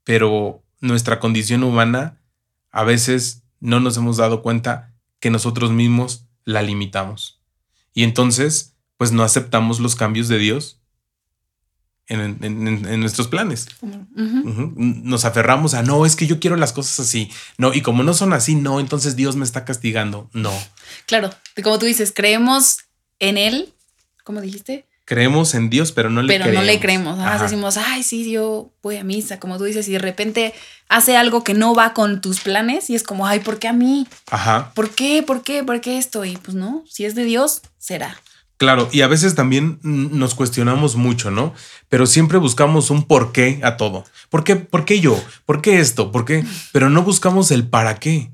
[0.04, 2.18] Pero nuestra condición humana
[2.72, 7.42] a veces no nos hemos dado cuenta que nosotros mismos la limitamos.
[7.94, 10.81] Y entonces, pues no aceptamos los cambios de Dios
[12.08, 13.68] en, nuestros planes.
[13.82, 17.32] Nos aferramos a, no, es que yo quiero las cosas así.
[17.58, 20.30] No, y como no son así, no, entonces Dios me está castigando.
[20.34, 20.54] No.
[21.06, 21.30] Claro,
[21.64, 22.80] como tú dices, creemos
[23.20, 23.74] en Él,
[24.24, 24.86] ¿cómo dijiste?
[25.12, 26.48] creemos en Dios, pero no le creemos.
[26.48, 27.42] Pero no le creemos.
[27.42, 30.54] Decimos, ay, sí, yo voy a misa, como tú dices, y de repente
[30.88, 33.74] hace algo que no va con tus planes y es como, ay, ¿por qué a
[33.74, 34.08] mí?
[34.30, 34.72] Ajá.
[34.74, 35.22] ¿Por qué?
[35.22, 35.66] ¿Por qué?
[35.66, 36.24] ¿Por qué esto?
[36.24, 38.22] Y pues no, si es de Dios, será.
[38.62, 41.56] Claro, y a veces también nos cuestionamos mucho, ¿no?
[41.90, 44.04] Pero siempre buscamos un por qué a todo.
[44.30, 45.20] ¿Por qué, ¿Por qué yo?
[45.48, 46.12] ¿Por qué esto?
[46.12, 46.46] ¿Por qué?
[46.72, 48.32] Pero no buscamos el para qué.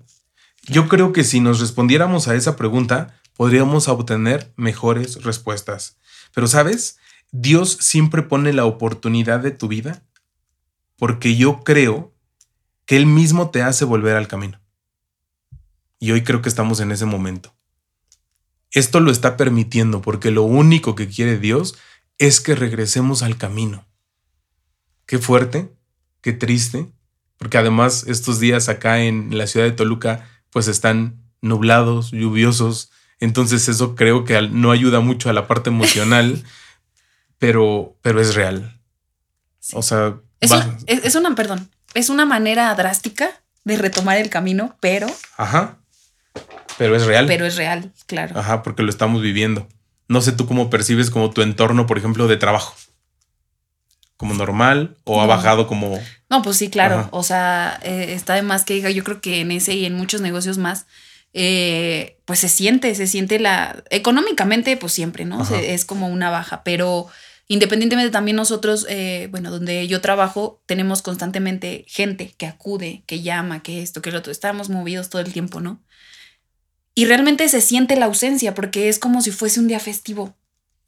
[0.64, 5.96] Yo creo que si nos respondiéramos a esa pregunta, podríamos obtener mejores respuestas.
[6.36, 7.00] Pero sabes,
[7.32, 10.04] Dios siempre pone la oportunidad de tu vida
[10.98, 12.14] porque yo creo
[12.86, 14.60] que Él mismo te hace volver al camino.
[16.00, 17.57] Y hoy creo que estamos en ese momento.
[18.78, 21.76] Esto lo está permitiendo porque lo único que quiere Dios
[22.20, 23.88] es que regresemos al camino.
[25.08, 25.74] Qué fuerte,
[26.22, 26.86] qué triste,
[27.38, 33.68] porque además estos días acá en la ciudad de Toluca pues están nublados, lluviosos, entonces
[33.68, 36.44] eso creo que no ayuda mucho a la parte emocional,
[37.40, 38.80] pero, pero es real.
[39.74, 40.20] O sea...
[40.40, 45.08] Es, una, perdón, es una manera drástica de retomar el camino, pero...
[45.36, 45.80] Ajá.
[46.78, 47.26] Pero es real.
[47.28, 48.40] Pero es real, claro.
[48.40, 49.68] Ajá, porque lo estamos viviendo.
[50.08, 52.76] No sé tú cómo percibes como tu entorno, por ejemplo, de trabajo.
[54.16, 56.00] ¿Como normal o ha bajado como...?
[56.30, 57.08] No, pues sí, claro.
[57.12, 59.94] O sea, eh, está de más que diga, yo creo que en ese y en
[59.94, 60.88] muchos negocios más,
[61.34, 63.84] eh, pues se siente, se siente la...
[63.90, 65.44] Económicamente, pues siempre, ¿no?
[65.56, 67.08] es como una baja, pero
[67.48, 73.62] independientemente también nosotros, eh, bueno, donde yo trabajo, tenemos constantemente gente que acude, que llama,
[73.62, 75.82] que esto, que lo otro, estamos movidos todo el tiempo, ¿no?
[76.98, 80.34] Y realmente se siente la ausencia porque es como si fuese un día festivo.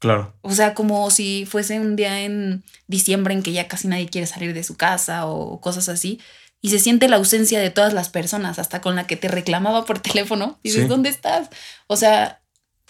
[0.00, 0.34] Claro.
[0.42, 4.26] O sea, como si fuese un día en diciembre en que ya casi nadie quiere
[4.26, 6.18] salir de su casa o cosas así
[6.60, 9.84] y se siente la ausencia de todas las personas, hasta con la que te reclamaba
[9.84, 10.58] por teléfono.
[10.64, 11.48] Y dices, ¿dónde estás?
[11.86, 12.40] O sea,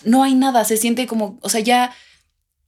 [0.03, 1.95] no hay nada, se siente como, o sea, ya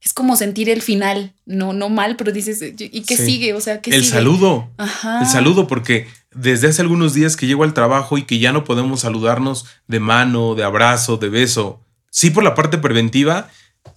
[0.03, 3.53] es como sentir el final, no, no mal, pero dices, ¿y qué sigue?
[3.53, 4.69] O sea, ¿qué El saludo.
[4.77, 8.65] El saludo, porque desde hace algunos días que llego al trabajo y que ya no
[8.65, 11.79] podemos saludarnos de mano, de abrazo, de beso.
[12.09, 13.49] Sí, por la parte preventiva,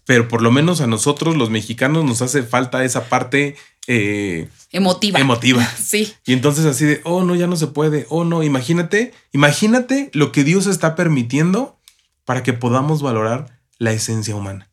[0.04, 3.56] pero por lo menos a nosotros los mexicanos nos hace falta esa parte
[3.88, 5.18] eh, emotiva.
[5.18, 5.68] Emotiva.
[5.76, 6.12] Sí.
[6.24, 10.30] Y entonces así de, oh, no, ya no se puede, oh, no, imagínate, imagínate lo
[10.30, 11.80] que Dios está permitiendo
[12.24, 14.70] para que podamos valorar la esencia humana.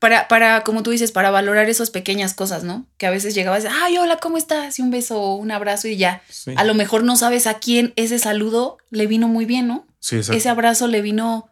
[0.00, 2.86] Para, para, como tú dices, para valorar esas pequeñas cosas, ¿no?
[2.96, 4.78] Que a veces llegabas, ay, hola, ¿cómo estás?
[4.78, 6.22] Y un beso, un abrazo y ya.
[6.56, 9.86] A lo mejor no sabes a quién ese saludo le vino muy bien, ¿no?
[10.00, 10.38] Sí, exacto.
[10.38, 11.50] Ese abrazo le vino,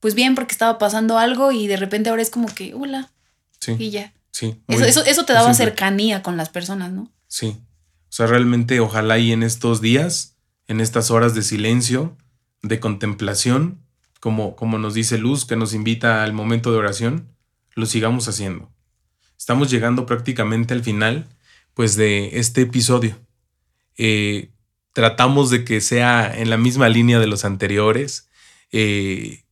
[0.00, 3.10] pues bien, porque estaba pasando algo y de repente ahora es como que, hola.
[3.60, 3.76] Sí.
[3.78, 4.14] Y ya.
[4.30, 4.58] Sí.
[4.68, 7.12] Eso, eso, te daba cercanía con las personas, ¿no?
[7.28, 7.58] Sí.
[8.08, 10.36] O sea, realmente ojalá y en estos días,
[10.66, 12.16] en estas horas de silencio,
[12.62, 13.78] de contemplación,
[14.20, 17.28] como, como nos dice Luz, que nos invita al momento de oración,
[17.80, 18.70] lo sigamos haciendo.
[19.36, 21.26] Estamos llegando prácticamente al final,
[21.74, 23.18] pues, de este episodio.
[23.96, 24.52] Eh,
[24.92, 28.28] tratamos de que sea en la misma línea de los anteriores.
[28.70, 29.44] Eh,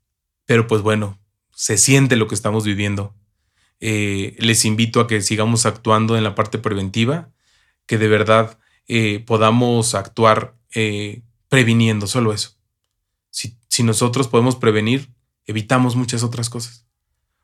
[0.44, 1.18] pero pues bueno,
[1.54, 3.14] se siente lo que estamos viviendo.
[3.80, 7.30] Eh, les invito a que sigamos actuando en la parte preventiva,
[7.86, 8.58] que de verdad
[9.26, 10.56] podamos actuar
[11.48, 12.56] previniendo, solo eso.
[13.30, 15.12] Si nosotros podemos prevenir,
[15.44, 16.87] evitamos muchas otras cosas.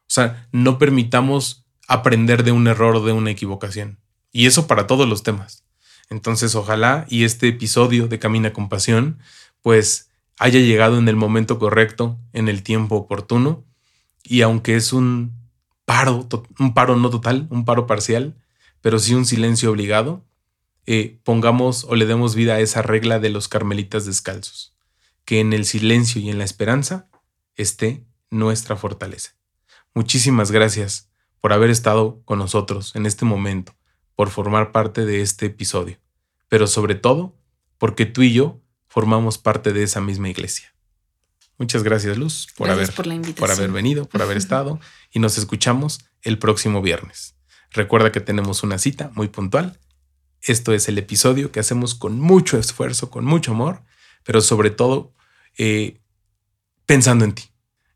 [0.06, 3.98] O sea, no permitamos aprender de un error o de una equivocación.
[4.32, 5.64] Y eso para todos los temas.
[6.10, 9.18] Entonces, ojalá y este episodio de Camina con Pasión,
[9.62, 13.64] pues haya llegado en el momento correcto, en el tiempo oportuno.
[14.22, 15.32] Y aunque es un
[15.84, 16.28] paro,
[16.58, 18.36] un paro no total, un paro parcial,
[18.80, 20.24] pero sí un silencio obligado,
[20.86, 24.76] eh, pongamos o le demos vida a esa regla de los carmelitas descalzos,
[25.24, 27.08] que en el silencio y en la esperanza
[27.56, 29.34] esté nuestra fortaleza.
[29.94, 31.08] Muchísimas gracias
[31.40, 33.76] por haber estado con nosotros en este momento,
[34.16, 35.98] por formar parte de este episodio,
[36.48, 37.38] pero sobre todo
[37.78, 40.74] porque tú y yo formamos parte de esa misma iglesia.
[41.58, 44.80] Muchas gracias, Luz, por, haber, por haber venido, por haber estado
[45.12, 47.36] y nos escuchamos el próximo viernes.
[47.70, 49.78] Recuerda que tenemos una cita muy puntual.
[50.40, 53.82] Esto es el episodio que hacemos con mucho esfuerzo, con mucho amor,
[54.24, 55.14] pero sobre todo
[55.56, 56.00] eh,
[56.84, 57.53] pensando en ti.